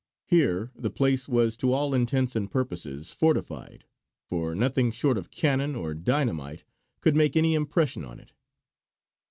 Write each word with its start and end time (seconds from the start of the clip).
Here, 0.25 0.71
the 0.75 0.89
place 0.89 1.29
was 1.29 1.55
to 1.57 1.73
all 1.73 1.93
intents 1.93 2.35
and 2.35 2.49
purposes 2.49 3.13
fortified, 3.13 3.85
for 4.27 4.55
nothing 4.55 4.91
short 4.91 5.15
of 5.15 5.29
cannon 5.29 5.75
or 5.75 5.93
dynamite 5.93 6.63
could 7.01 7.15
make 7.15 7.35
any 7.35 7.53
impression 7.53 8.03
on 8.03 8.19
it. 8.19 8.31